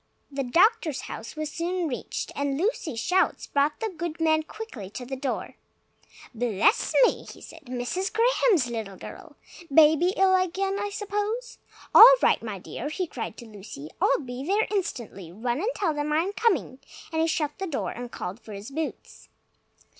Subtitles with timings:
[0.31, 5.05] The doctor's house was soon reached, and Lucy's shouts brought the good man quickly to
[5.05, 5.57] the door.
[6.33, 8.11] "Bless me!" he said, "Mrs.
[8.11, 9.35] Graham's little girl!
[9.71, 11.59] Baby ill again, I suppose?
[11.93, 13.91] All right, my dear!" he cried to Lucy.
[14.01, 15.31] "I'll be there instantly.
[15.31, 16.79] Run and tell them I'm coming!"
[17.11, 19.29] and he shut the door and called for his boots.